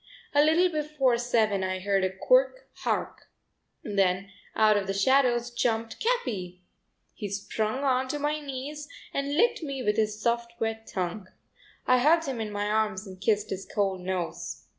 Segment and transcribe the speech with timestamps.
[0.33, 3.29] A little before seven I heard a quirk hark,
[3.83, 6.63] then out of the shadows jumped Capi!
[7.13, 11.27] He sprang onto my knees and licked me with his soft wet tongue.
[11.85, 14.65] I hugged him in my arms and kissed his cold nose.